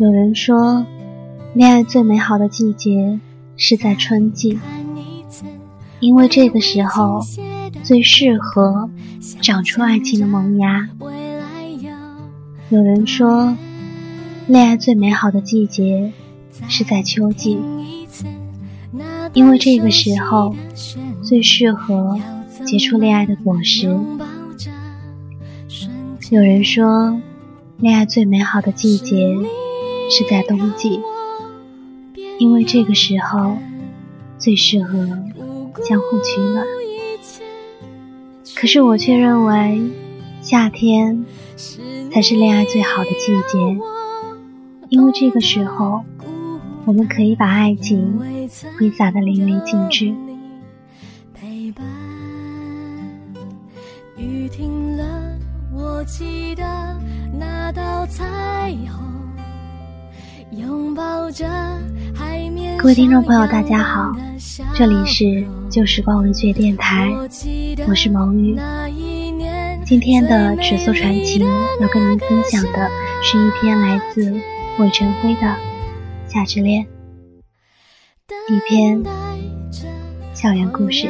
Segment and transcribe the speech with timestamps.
[0.00, 0.86] 有人说，
[1.52, 3.20] 恋爱最美好的季节
[3.58, 4.58] 是在春季，
[6.00, 7.20] 因为这个时候
[7.82, 8.88] 最适合
[9.42, 10.88] 长出爱情的萌芽。
[12.70, 13.54] 有人说，
[14.46, 16.10] 恋爱最美好的季节
[16.66, 17.58] 是在秋季，
[19.34, 20.56] 因为这个时候
[21.22, 22.18] 最适合
[22.64, 23.94] 结出恋爱的果实。
[26.30, 27.20] 有人说，
[27.76, 29.36] 恋爱最美好的季节。
[30.10, 31.00] 是在冬季，
[32.38, 33.56] 因为这个时候
[34.38, 34.98] 最适合
[35.84, 36.66] 相互取暖。
[38.56, 39.80] 可是我却认为，
[40.42, 41.24] 夏天
[42.12, 43.78] 才是恋爱最好的季节，
[44.88, 46.04] 因为这个时候
[46.84, 48.20] 我们可以把爱情
[48.78, 50.12] 挥洒的淋漓尽致。
[54.16, 55.38] 雨停了，
[55.72, 56.64] 我记得
[57.38, 59.09] 那道彩虹。
[62.76, 64.10] 各位听众朋友，大家好，
[64.74, 67.08] 这里是旧时光文学电台，
[67.86, 68.58] 我是毛雨。
[69.86, 71.46] 今天的尺素传情
[71.80, 72.90] 要跟您分享的
[73.22, 74.32] 是一篇来自
[74.78, 75.40] 魏晨辉的
[76.26, 76.84] 《夏之恋》，
[78.52, 79.00] 一篇
[80.34, 81.08] 校园故事。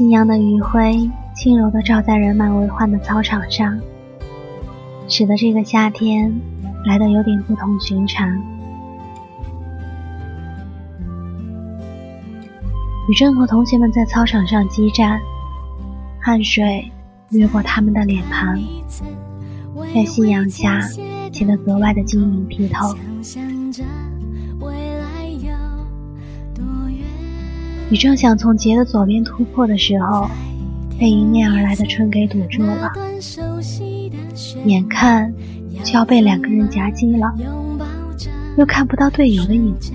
[0.00, 3.78] 夕阳的余晖轻柔地照在人满为患的操场上，
[5.08, 6.40] 使得这个夏天
[6.86, 8.26] 来得有点不同寻常。
[13.10, 15.20] 雨正和同学们在操场上激战，
[16.18, 16.90] 汗水
[17.28, 18.58] 掠过他们的脸庞，
[19.94, 20.80] 在夕阳下
[21.30, 22.96] 显得格外的晶莹剔透。
[27.90, 30.30] 你正想从杰的左边突破的时候，
[30.96, 32.92] 被迎面而来的春给堵住了，
[34.64, 35.34] 眼看
[35.82, 37.34] 就要被两个人夹击了，
[38.56, 39.90] 又看不到队友的影子。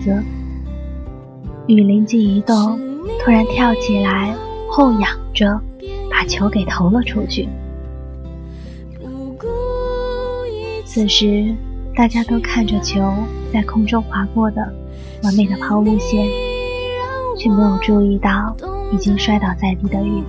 [1.68, 2.78] 雨灵机一动，
[3.24, 4.36] 突然跳起来，
[4.70, 5.58] 后仰着
[6.12, 7.48] 把球给投了出去。
[10.86, 11.56] 此时，
[11.96, 13.02] 大家都看着球
[13.54, 14.62] 在空中划过的
[15.24, 16.28] 完美的抛物线。
[17.46, 18.58] 却没有注意到
[18.92, 20.24] 已经摔倒在地的雨。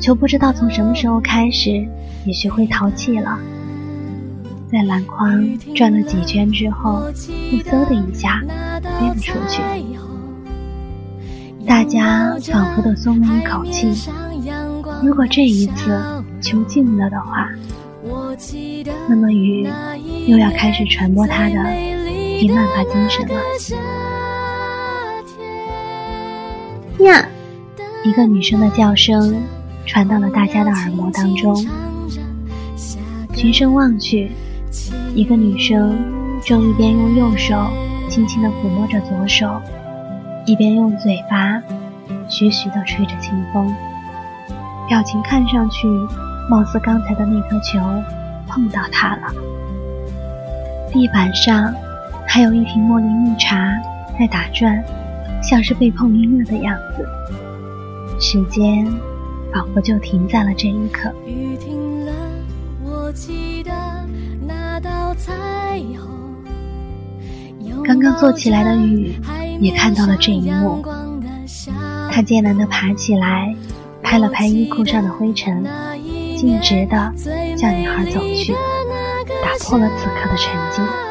[0.00, 1.86] 球不知道从什么时候开始
[2.24, 3.38] 也学会淘气了，
[4.72, 7.02] 在篮筐转了几圈之后，
[7.52, 8.42] 又嗖的一下
[8.82, 9.60] 飞了出去。
[11.66, 14.10] 大家仿佛都松了一口气。
[15.02, 16.00] 如果这一次
[16.40, 17.50] 球进了的话，
[19.06, 19.68] 那么雨
[20.26, 21.62] 又要开始传播他的
[22.40, 24.07] 第曼法精神了。
[27.04, 27.26] 呀！
[28.04, 29.42] 一个女生的叫声
[29.86, 31.66] 传到了大家的耳膜当中。
[33.34, 34.30] 循声望去，
[35.14, 35.96] 一个女生
[36.44, 37.70] 正一边用右手
[38.08, 39.60] 轻轻地抚摸着左手，
[40.44, 41.62] 一边用嘴巴
[42.28, 43.72] 徐徐地吹着清风，
[44.88, 45.86] 表情看上去
[46.50, 47.78] 貌似刚才的那颗球
[48.48, 49.32] 碰到她了。
[50.92, 51.72] 地板上
[52.26, 53.72] 还有一瓶茉莉蜜茶
[54.18, 54.82] 在打转。
[55.48, 57.08] 像是被碰晕了的样子，
[58.20, 58.84] 时间
[59.50, 61.10] 仿佛就停在了这一刻。
[67.82, 69.14] 刚刚坐起来的雨
[69.58, 70.84] 也看到了这一幕，
[72.10, 73.56] 他艰难地爬起来，
[74.02, 75.64] 拍了拍衣裤上的灰尘，
[76.36, 77.10] 径直地
[77.56, 78.52] 向女孩走去，
[79.42, 81.07] 打破了此刻的沉寂。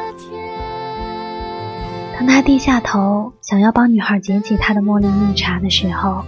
[2.28, 6.22] 当他低下头想要帮女孩捡起她的茉莉蜜茶的时候，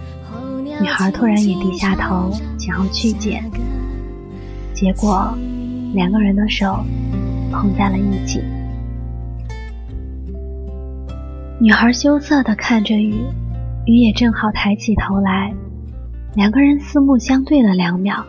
[0.81, 3.43] 女孩突然也低下头想要去捡，
[4.73, 5.31] 结果
[5.93, 6.83] 两个人的手
[7.51, 8.43] 碰在了一起。
[11.59, 13.23] 女孩羞涩地看着雨，
[13.85, 15.53] 雨也正好抬起头来，
[16.33, 18.25] 两个人四目相对了两秒，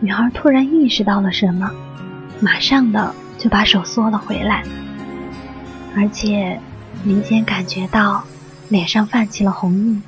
[0.00, 1.70] 女孩突然意识到了什么，
[2.40, 4.62] 马上的就把手缩了回来。
[5.96, 6.58] 而且
[7.02, 8.24] 明显感觉到
[8.68, 10.02] 脸上泛起了红晕。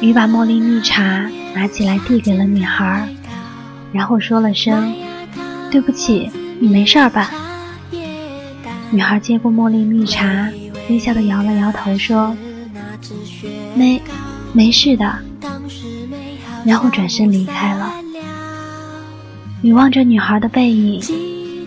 [0.00, 3.08] 雨把茉莉蜜茶拿起来递给了女孩，
[3.92, 4.94] 然后说了声
[5.72, 6.30] ：“对不起，
[6.60, 7.30] 你没事吧？”
[8.90, 10.48] 女孩接过茉莉蜜茶，
[10.88, 12.36] 微笑的摇了摇头说
[13.74, 14.00] ：“没，
[14.52, 15.18] 没事的。”
[16.64, 17.92] 然后转身离开了。
[19.60, 21.00] 你望着女孩的背影，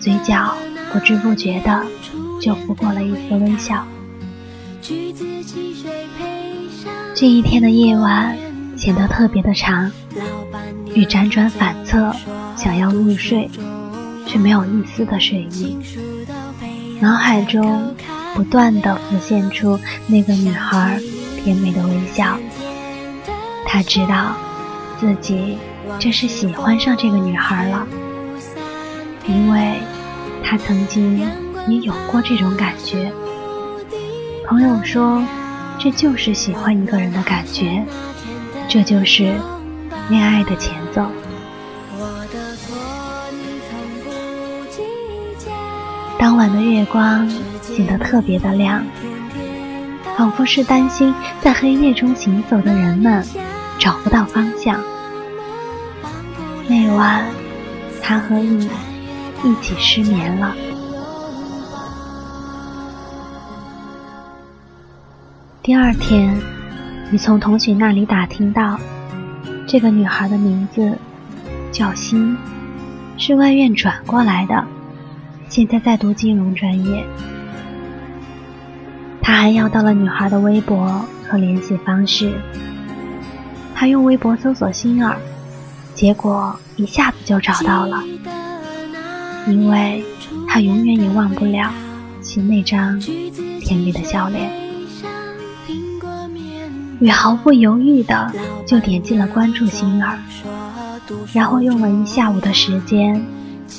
[0.00, 0.54] 嘴角
[0.90, 1.84] 不知不觉的
[2.42, 3.86] 就拂过了一丝微笑。
[7.14, 8.36] 这一天的夜晚
[8.76, 9.88] 显得特别的长，
[10.92, 12.12] 雨辗转反侧，
[12.56, 13.48] 想要入睡，
[14.26, 15.78] 却没有一丝的睡意。
[17.00, 17.94] 脑海中
[18.34, 19.78] 不断的浮现出
[20.08, 21.00] 那个女孩
[21.44, 22.36] 甜美的微笑，
[23.66, 24.34] 他知道
[24.98, 25.58] 自己
[26.00, 27.86] 这是喜欢上这个女孩了，
[29.28, 29.78] 因为
[30.42, 31.24] 他曾经
[31.68, 33.12] 也有过这种感觉。
[34.46, 35.22] 朋友说。
[35.78, 37.84] 这就是喜欢一个人的感觉，
[38.68, 39.34] 这就是
[40.08, 41.04] 恋爱的前奏。
[46.16, 47.28] 当晚的月光
[47.60, 48.84] 显得特别的亮，
[50.16, 53.26] 仿佛是担心在黑夜中行走的人们
[53.76, 54.80] 找不到方向。
[56.68, 57.24] 那晚，
[58.00, 58.70] 他和你
[59.42, 60.54] 一起失眠了。
[65.64, 66.36] 第二天，
[67.12, 68.80] 你从同学那里打听到，
[69.64, 70.98] 这个女孩的名字
[71.70, 72.36] 叫欣，
[73.16, 74.66] 是外院转过来的，
[75.48, 77.06] 现在在读金融专业。
[79.20, 82.34] 他还要到了女孩的微博和联系方式。
[83.72, 85.16] 他用微博搜索欣儿，
[85.94, 88.02] 结果一下子就找到了，
[89.46, 90.04] 因为
[90.48, 91.70] 他永远也忘不了
[92.20, 92.98] 其那张
[93.60, 94.61] 甜美的笑脸。
[97.02, 98.32] 雨毫不犹豫的
[98.64, 100.16] 就点进了关注星儿，
[101.32, 103.20] 然后用了一下午的时间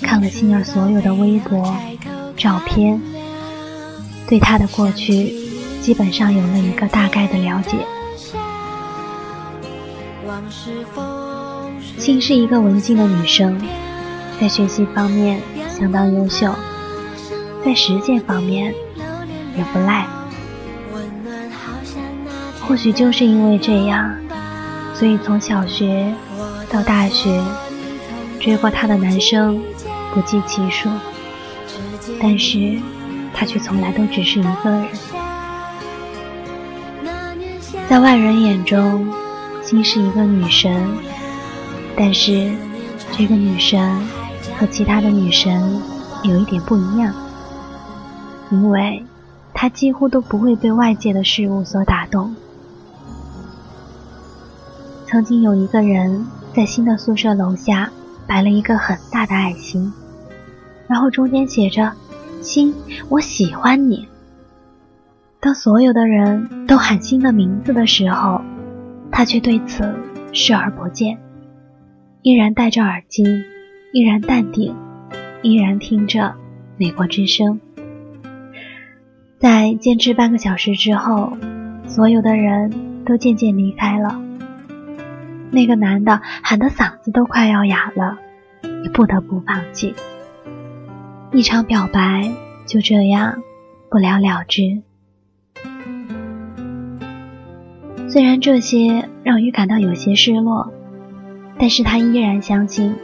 [0.02, 1.74] 看了星儿所有的微博、
[2.36, 3.00] 照片，
[4.28, 5.34] 对她的过去
[5.82, 7.78] 基本上有了一个大概的了解。
[11.98, 13.58] 星是一个文静的女生，
[14.38, 15.40] 在学习方面
[15.70, 16.54] 相当优秀，
[17.64, 18.74] 在实践方面
[19.56, 20.06] 也不赖。
[22.66, 24.16] 或许就是因为这样，
[24.96, 26.14] 所以从小学
[26.70, 27.42] 到大学，
[28.40, 29.62] 追过他的男生
[30.14, 30.90] 不计其数，
[32.22, 32.80] 但是
[33.34, 34.88] 他却从来都只是一个人。
[37.90, 39.14] 在外人眼中，
[39.62, 40.88] 心是一个女神，
[41.98, 42.50] 但是
[43.12, 44.00] 这个女神
[44.58, 45.80] 和其他的女神
[46.24, 47.14] 有一点不一样，
[48.50, 49.06] 因为
[49.54, 52.34] 她几乎都不会被外界的事物所打动。
[55.14, 56.26] 曾经有一个人
[56.56, 57.92] 在新的宿舍楼下
[58.28, 59.94] 摆了一个很大的爱心，
[60.88, 61.94] 然后中间写着
[62.42, 62.74] “心，
[63.10, 64.08] 我喜欢你”。
[65.40, 68.42] 当所有的人都喊新的名字的时候，
[69.12, 69.94] 他却对此
[70.32, 71.20] 视而不见，
[72.24, 73.24] 依然戴着耳机，
[73.94, 74.76] 依然淡定，
[75.44, 76.34] 依然听着
[76.76, 77.62] 美国之声。
[79.38, 81.34] 在坚持半个小时之后，
[81.86, 82.74] 所有的人
[83.06, 84.20] 都渐渐离开了。
[85.54, 88.18] 那个男的喊的嗓子都快要哑了，
[88.84, 89.94] 也不得不放弃。
[91.32, 92.32] 一场表白
[92.66, 93.44] 就这样
[93.90, 94.82] 不了了之。
[98.10, 100.74] 虽然这些让雨感到有些失落，
[101.60, 102.96] 但是他依然相信，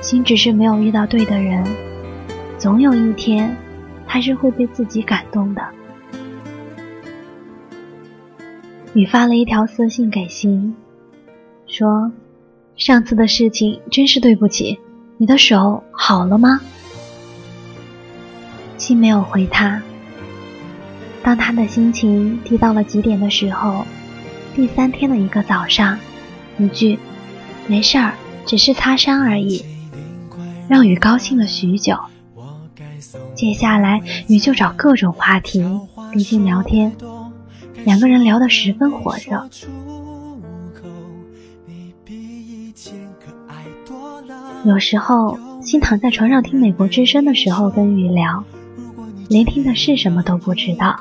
[0.00, 1.64] 心只是没有遇到对的人，
[2.58, 3.56] 总有一天
[4.04, 5.62] 还是会被自己感动的。
[8.94, 10.74] 雨发了一条私信给心。
[11.66, 12.12] 说
[12.76, 14.78] ：“上次的事情真是对不起，
[15.16, 16.60] 你的手好了吗？”
[18.78, 19.82] 心没有回他。
[21.22, 23.86] 当他的心情低到了极点的时候，
[24.54, 25.98] 第三天的一个早上，
[26.58, 26.98] 一句
[27.66, 29.64] “没事儿，只是擦伤而已”，
[30.68, 31.98] 让雨高兴了许久。
[33.34, 35.64] 接下来，雨就找各种话题
[36.12, 36.94] 跟心聊天，
[37.84, 39.48] 两个人聊得十分火热。
[44.64, 48.42] 有时候，心躺在床上听美国之声的时候，跟雨聊，
[49.28, 50.98] 连听的是什么都不知道。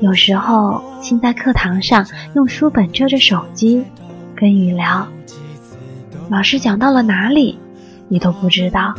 [0.00, 3.82] 有时候，心在课堂上用书本遮着手机，
[4.36, 5.06] 跟雨聊，
[6.28, 7.58] 老师讲到了哪里，
[8.08, 8.94] 你都不知道。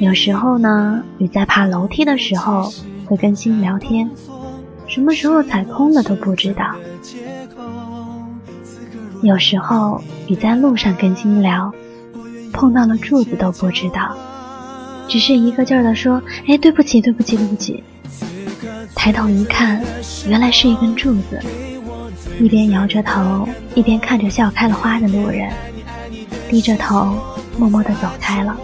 [0.00, 2.70] 有时候呢，雨在爬楼梯的时候，
[3.06, 4.10] 会跟心聊天，
[4.86, 6.74] 什么时候踩空了都不知道。
[9.22, 11.72] 有时候你在路上跟心聊，
[12.52, 14.16] 碰到了柱子都不知道，
[15.08, 17.84] 只是一个劲儿的说：“哎，对不起，对不起，对不起。”
[18.96, 19.82] 抬头一看，
[20.26, 21.38] 原来是一根柱子。
[22.38, 25.50] 一边摇着头，一边看着笑开了花的路人，
[26.48, 27.18] 低着头，
[27.58, 28.56] 默默地走开了。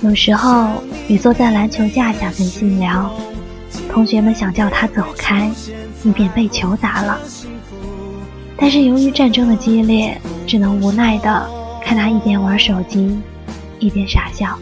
[0.00, 3.12] 有时候，你坐在篮球架下跟信聊，
[3.90, 5.50] 同学们想叫他走开，
[6.04, 7.18] 以免被球砸了。
[8.56, 11.50] 但是由于战争的激烈，只能无奈的
[11.82, 13.18] 看他一边玩手机，
[13.78, 14.58] 一边傻笑。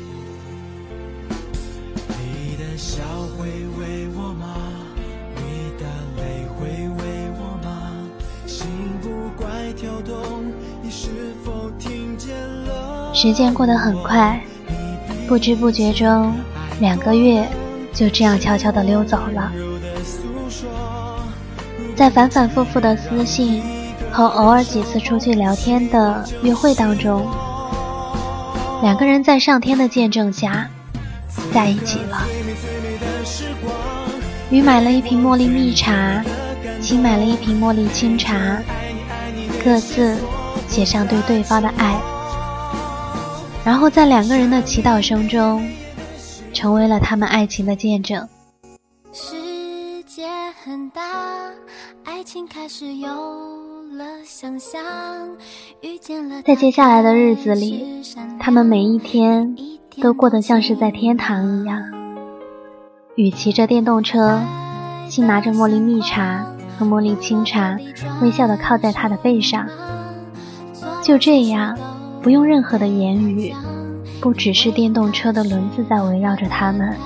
[13.15, 14.43] 时间过得很快，
[15.29, 16.35] 不知不觉中，
[16.81, 17.47] 两个月
[17.93, 19.53] 就这样悄悄地溜走了。
[21.95, 23.63] 在反反复复的私信
[24.13, 27.27] 和偶尔几次出去聊天的约会当中，
[28.83, 30.69] 两个人在上天的见证下
[31.53, 32.19] 在一起了。
[34.51, 36.23] 雨买了一瓶茉莉蜜茶，
[36.83, 38.63] 心买了一瓶茉莉清茶，
[39.65, 40.19] 各自
[40.69, 41.99] 写上对对方的爱。
[43.65, 45.67] 然后在两个人的祈祷声中，
[46.53, 48.29] 成为了他们爱情的见证。
[49.11, 50.29] 世界
[50.63, 51.01] 很大，
[52.05, 53.62] 爱情开始有。
[56.45, 58.03] 在接下来的日子里，
[58.39, 59.57] 他们每一天
[60.01, 61.83] 都过得像是在天堂一样。
[63.17, 64.41] 雨骑着电动车，
[65.09, 66.45] 心拿着茉莉蜜茶
[66.79, 67.77] 和茉莉清茶，
[68.23, 69.67] 微笑地靠在他的背上。
[71.03, 71.79] 就这样。
[72.23, 73.53] 不用任何的言语，
[74.21, 76.97] 不只是电动车的轮子在围绕着他们，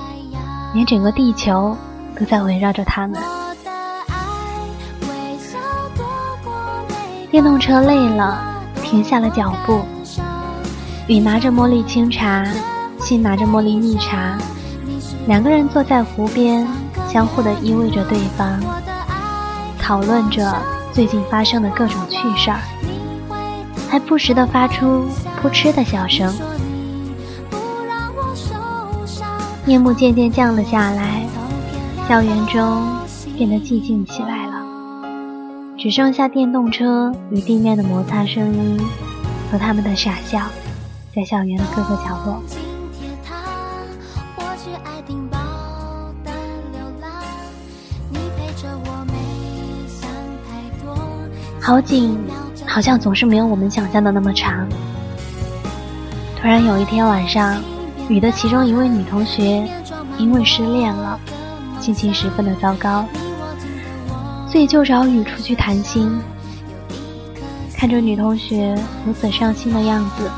[0.75, 1.75] 连整个地球
[2.15, 3.19] 都在围绕着他们。
[7.29, 8.39] 电动车累了，
[8.83, 9.81] 停下了脚步。
[11.07, 12.45] 雨拿着茉莉清茶，
[12.99, 14.37] 心拿着茉莉蜜茶，
[15.27, 16.65] 两个人坐在湖边，
[17.11, 18.59] 相互的依偎着对方，
[19.77, 20.55] 讨论着
[20.93, 22.59] 最近发生的各种趣事儿。
[23.89, 25.05] 还不时地发出
[25.41, 26.33] 扑哧的笑声。
[29.65, 31.25] 夜幕渐渐降了下来，
[32.07, 32.85] 校园中
[33.37, 34.26] 变得寂静起来，
[35.87, 38.77] 只剩下电动车与地面的摩擦声音
[39.49, 40.41] 和他们的傻笑，
[41.15, 42.43] 在校园的各个角落。
[51.61, 52.19] 好景。
[52.65, 54.67] 好像总是没有我们想象的那么长。
[56.35, 57.63] 突然有一天晚上，
[58.09, 59.65] 雨的其中一位女同学
[60.17, 61.17] 因为失恋了，
[61.79, 63.05] 心情十分的糟糕，
[64.47, 66.19] 所以就找雨出去谈心。
[67.75, 68.75] 看着女同学
[69.05, 70.29] 如此伤心的样子，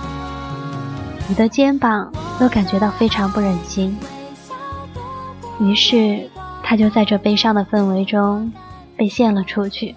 [1.31, 3.97] 雨的肩膀都感觉到非常不忍心。
[5.61, 6.29] 于是，
[6.63, 8.51] 他就在这悲伤的氛围中
[8.97, 9.95] 被献了出去。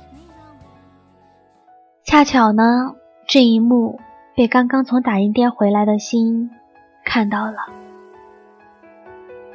[2.05, 2.95] 恰巧呢，
[3.27, 4.01] 这一幕
[4.37, 6.51] 被刚刚从打印店回来的心
[7.05, 7.57] 看到了，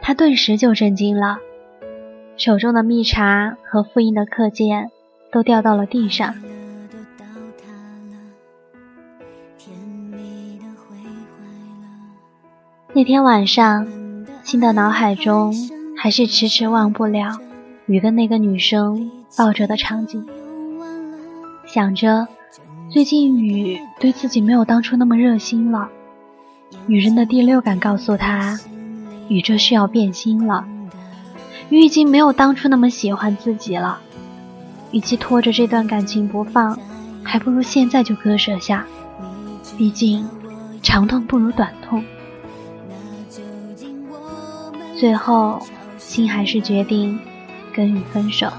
[0.01, 1.37] 他顿时就震惊了，
[2.37, 4.91] 手中的蜜茶和复印的课件
[5.31, 6.35] 都掉到了地上。
[12.93, 13.87] 那天晚上，
[14.43, 15.53] 新的脑海中
[15.97, 17.39] 还是迟迟忘不了
[17.87, 20.25] 雨跟那个女生抱着的场景，
[21.65, 22.27] 想着。
[22.89, 25.89] 最近雨对自己没有当初那么热心了，
[26.85, 28.57] 女人的第六感告诉她，
[29.27, 30.65] 雨这是要变心了。
[31.69, 33.99] 雨已经没有当初那么喜欢自己了，
[34.91, 36.77] 与其拖着这段感情不放，
[37.23, 38.85] 还不如现在就割舍下。
[39.77, 40.27] 毕竟，
[40.81, 42.03] 长痛不如短痛。
[44.97, 45.61] 最后，
[45.97, 47.19] 心还是决定
[47.73, 48.51] 跟雨分手。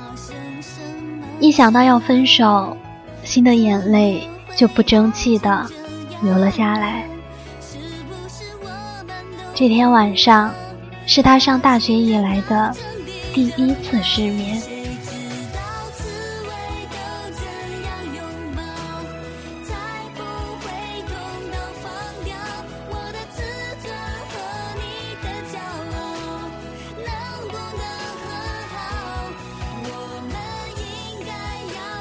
[1.40, 2.76] 一想到要分手。
[3.24, 5.66] 心的眼泪就不争气的
[6.22, 7.06] 流了下来。
[9.54, 10.50] 这天晚上
[11.04, 12.74] 是他上大学以来的
[13.38, 14.60] 第一次失眠。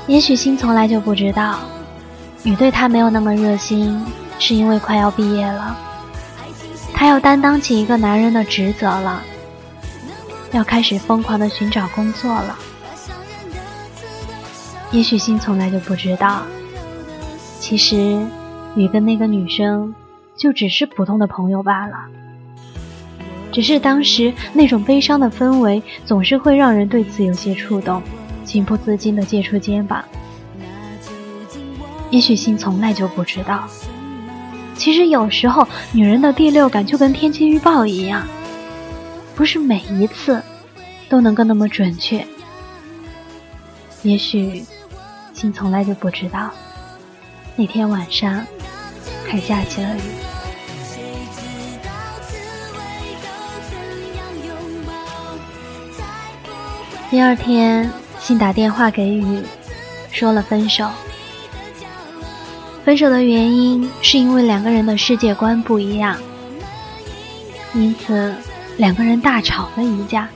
[0.08, 1.60] 也许心从来就不知道，
[2.42, 4.04] 雨对他没有那么热心，
[4.40, 5.78] 是因为快要毕业了，
[6.96, 9.22] 他要担当起一个男人的职责了，
[10.52, 12.58] 要开始疯狂的寻找工作了。
[14.92, 16.44] 也许心从来就不知道，
[17.60, 18.20] 其实
[18.76, 19.94] 雨跟那个女生
[20.36, 21.98] 就只是普通的朋友罢了，
[23.52, 28.02] 只是当时那种悲伤的氛围总是会让人对此有些触动。
[28.46, 30.02] 情不自禁的借出肩膀。
[32.10, 33.68] 也许心从来就不知道，
[34.74, 38.26] 其实有时候女人的第六感就跟天气预报一样，
[39.38, 40.42] 不是每一次
[41.08, 42.26] 都能够那么准确。
[44.02, 44.66] 也许
[45.32, 46.50] 信从来就不知道，
[47.56, 48.44] 那天晚上
[49.28, 50.02] 还下起了雨。
[57.12, 57.88] 第二天，
[58.20, 59.44] 信打电话给雨，
[60.12, 60.90] 说了分手。
[62.84, 66.18] 分手的原因是因为两个人的世界观不一样，
[67.76, 68.34] 因此
[68.78, 70.28] 两个人大吵了一架。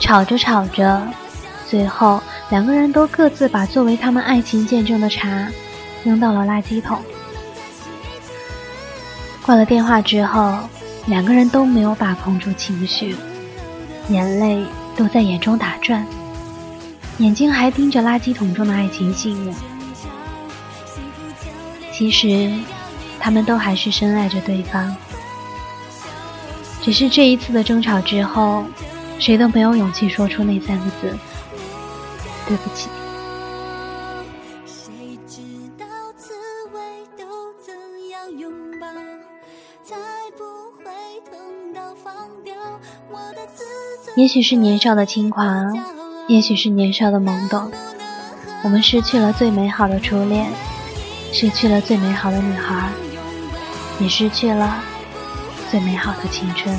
[0.00, 1.02] 吵着吵着，
[1.68, 5.48] 最后两个人都各自把作为他们爱情见证的茶
[6.04, 6.98] 扔到了垃圾桶。
[9.44, 10.56] 挂了电话之后，
[11.06, 13.16] 两个人都没有把控住情绪，
[14.08, 14.64] 眼泪
[14.96, 16.06] 都在眼中打转，
[17.18, 19.54] 眼睛还盯着垃圾桶中的爱情信物。
[21.92, 22.52] 其实，
[23.18, 24.94] 他们都还是深爱着对方，
[26.80, 28.64] 只是这一次的争吵之后，
[29.18, 31.16] 谁都没有勇气说出那三个字
[32.48, 32.88] ：“对不起。”
[44.16, 45.78] 也许是年少的轻狂，
[46.26, 47.70] 也许是年少的懵懂，
[48.64, 50.50] 我们失去了最美好的初恋。
[51.30, 52.90] 失去了最美好的女孩，
[54.00, 54.82] 也失去了
[55.70, 56.74] 最美好的青春。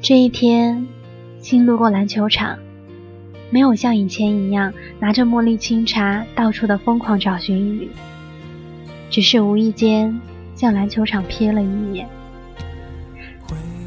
[0.00, 0.88] 这一天，
[1.40, 2.58] 新路过篮球场，
[3.50, 7.88] 没有像以前一样拿着茉莉清茶到处的疯狂找寻雨，
[9.10, 10.20] 只是无意间
[10.54, 12.08] 向篮球场瞥了一眼。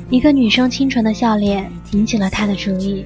[0.10, 3.06] 一个女生清纯的笑脸引起了他的注意。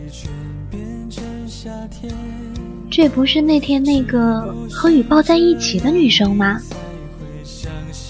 [2.90, 6.60] 这不是那天那个和雨抱在一起的女生吗？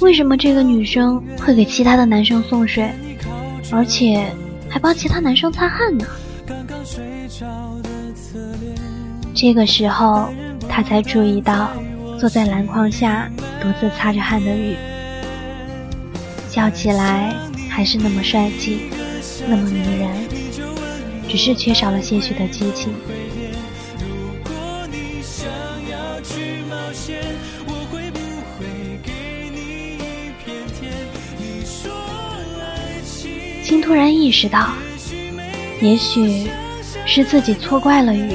[0.01, 2.91] 为什么这个女生会给其他的男生送水，
[3.71, 4.25] 而且？
[4.67, 6.05] 还帮其他男生擦汗呢。
[9.35, 10.29] 这个时候，
[10.69, 11.69] 他才注意到
[12.17, 13.29] 坐在篮筐下
[13.61, 14.77] 独自擦着汗的雨，
[16.49, 17.35] 笑起来
[17.69, 18.83] 还是那么帅气，
[19.45, 20.09] 那么迷人，
[21.27, 22.93] 只是缺少了些许的激情。
[33.61, 34.69] 青突然意识到，
[35.81, 36.47] 也许
[37.05, 38.31] 是自己错怪了雨。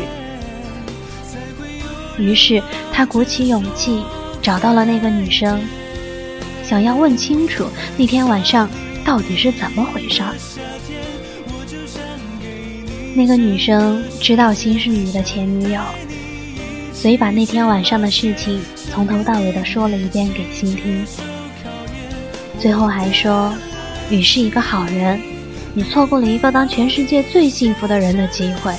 [2.20, 4.04] 于是他鼓起勇气
[4.42, 5.60] 找到了那个女生，
[6.62, 8.68] 想要问清楚那天晚上
[9.04, 10.22] 到底是怎么回事。
[13.14, 15.80] 那个女生知道心是雨的前女友，
[16.92, 18.60] 所以把那天晚上的事情
[18.92, 21.04] 从头到尾的说了一遍给心听，
[22.58, 23.52] 最后还说。
[24.10, 25.20] 雨是一个好人，
[25.72, 28.74] 你错过了一个当全世界最幸福的人的机会。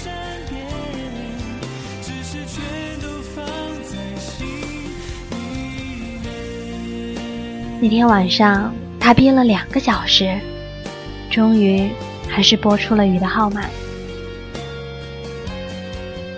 [7.84, 10.40] 那天晚上，他憋了两个小时，
[11.32, 11.90] 终于
[12.28, 13.64] 还是拨出了雨的号码。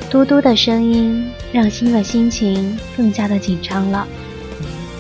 [0.10, 4.08] 嘟嘟的声音让心的心情更加的紧张了。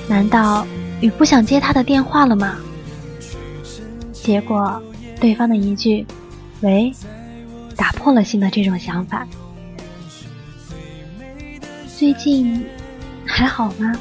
[0.06, 0.68] 难道
[1.00, 2.58] 雨不想接他的电话了吗？
[4.12, 4.84] 结果，
[5.22, 6.06] 对方的一句
[6.60, 6.92] “喂”，
[7.78, 9.26] 打破了新的这种想法。
[11.98, 12.66] 最近
[13.26, 13.96] 还好吗？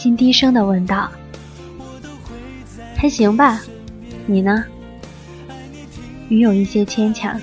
[0.00, 1.10] 心低声的问道。
[2.96, 3.60] 还行吧，
[4.24, 4.64] 你呢？
[6.30, 7.38] 雨有一些牵强。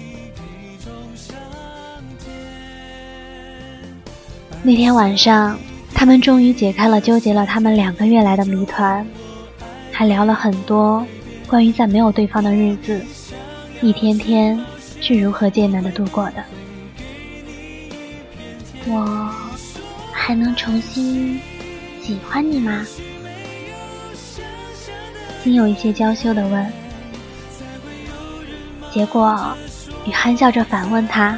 [4.63, 5.55] 那天晚上，
[5.93, 9.05] 他们终于解开了纠结了他们两个月来的谜团。
[9.91, 11.05] 还聊了很多
[11.45, 12.99] 关于在没有对方的日子，
[13.83, 14.59] 一天天
[14.99, 16.43] 是如何艰难的度过的。
[18.87, 19.29] 我
[20.11, 21.39] 还能重新
[22.07, 22.87] 喜欢你吗？
[25.43, 26.73] 心有一些娇羞的问。
[28.93, 29.53] 结果，
[30.05, 31.37] 雨憨笑着反问他：“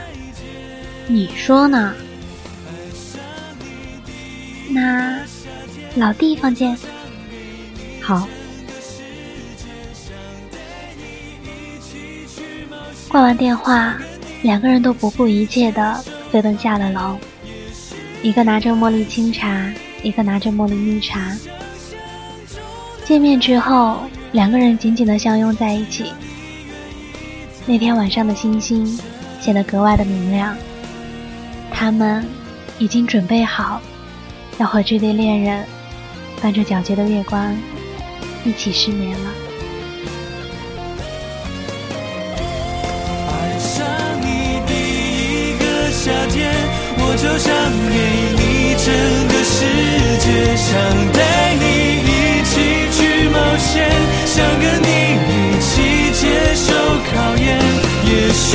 [1.10, 1.96] 你说呢？”
[4.70, 5.18] 那
[5.96, 6.78] 老地方见。
[8.00, 8.28] 好。
[13.08, 13.98] 挂完电话，
[14.44, 15.96] 两个人都不顾一切的
[16.32, 17.18] 飞奔下了楼。
[18.22, 19.74] 一个拿着茉莉清茶，
[20.04, 21.36] 一个拿着茉莉蜜茶。
[23.06, 26.12] 见面之后，两个人紧紧的相拥在一起。
[27.66, 29.00] 那天晚上的星星
[29.42, 30.56] 显得格外的明亮。
[31.72, 32.26] 他们
[32.78, 33.82] 已经准备好，
[34.58, 35.66] 要和这对恋人
[36.42, 37.56] 伴着皎洁的月光
[38.44, 39.32] 一起失眠了。
[43.28, 43.86] 爱上
[44.22, 44.74] 你第
[45.54, 46.52] 一个夏天，
[46.98, 47.50] 我就想
[47.92, 47.98] 给
[48.40, 48.42] 你
[48.80, 48.88] 整
[49.28, 49.56] 个世
[50.20, 50.26] 界，
[50.56, 50.68] 想
[51.12, 51.20] 带
[51.56, 51.64] 你
[52.06, 52.12] 一
[52.44, 52.52] 起
[52.96, 52.98] 去
[53.30, 53.88] 冒险，
[54.26, 54.90] 想跟你
[55.30, 55.70] 一起
[56.14, 56.22] 接
[56.56, 56.68] 受
[57.12, 57.48] 考验。
[58.06, 58.48] 也许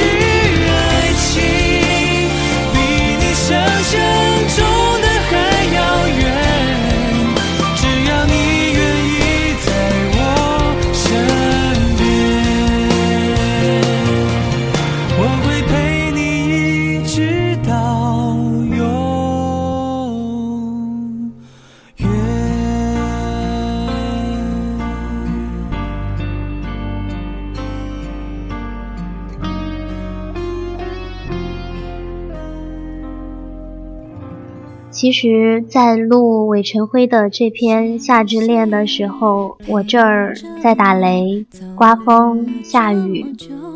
[35.05, 43.23] 其实，在录韦晨辉的这篇《夏之恋》的时候，我这儿在打雷、刮风、下雨，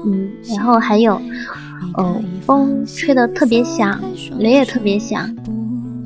[0.07, 1.21] 嗯，然后还有，
[1.99, 4.01] 哦，风吹得特别响，
[4.38, 5.29] 雷也特别响，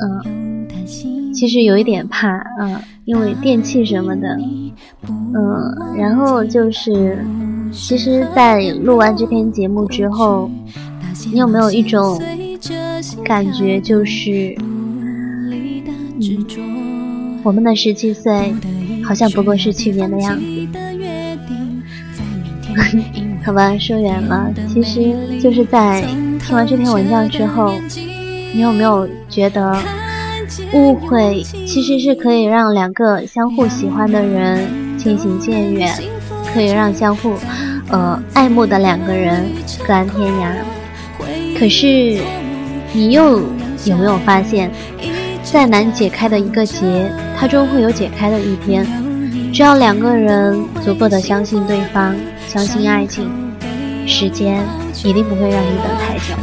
[0.01, 0.67] 嗯，
[1.33, 4.37] 其实有一点怕，嗯，因为电器什么的，
[5.07, 7.25] 嗯，然后就是，
[7.71, 10.51] 其实，在录完这篇节目之后，
[11.33, 12.21] 你有没有一种
[13.23, 14.57] 感觉，就是？
[17.43, 18.55] 我们的十七岁，
[19.05, 20.45] 好像不过是去年的样子。
[23.45, 26.01] 好吧，说远了，其实就是在
[26.41, 27.75] 听完这篇文章之后，
[28.55, 29.77] 你有没有觉得，
[30.73, 35.93] 误会其实是可以让两个相互喜欢的人渐行渐远，
[36.55, 37.35] 可以让相互
[37.89, 39.45] 呃爱慕的两个人
[39.87, 40.55] 各安天涯。
[41.59, 42.21] 可是，
[42.93, 43.41] 你又
[43.85, 44.71] 有没有发现？
[45.53, 48.87] 再难解开的一个结，它终会有解开的一天。
[49.53, 52.17] 只要两个人足够的相信对方，
[52.49, 53.31] 相信爱情，
[54.07, 54.65] 时间
[55.05, 56.35] 一定不会让你等太久。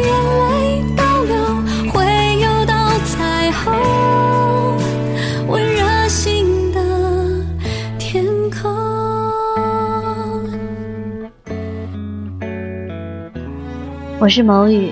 [14.19, 14.91] 我是某雨，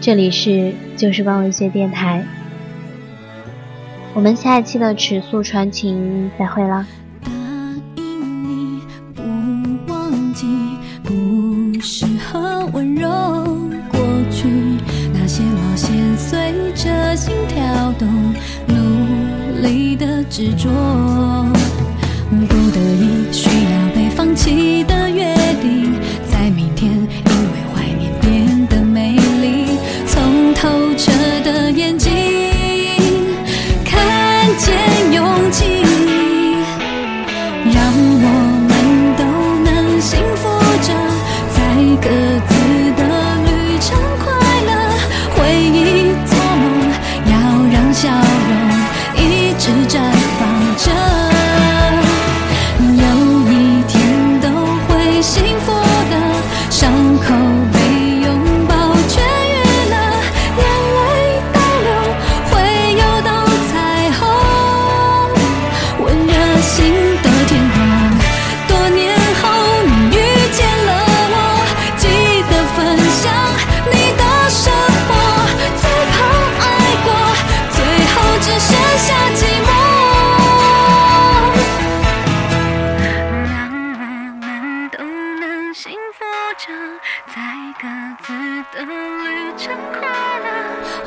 [0.00, 2.26] 这里是旧时光文学电台。
[4.16, 6.86] 我们下一期的尺素传情再会了。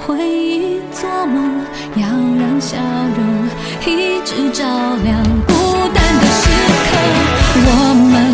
[0.10, 1.62] 回忆做梦，
[1.95, 2.78] 要让笑
[3.15, 3.48] 容
[3.86, 5.54] 一直照亮孤
[5.93, 6.50] 单的时
[6.89, 6.98] 刻，
[7.54, 8.29] 我们。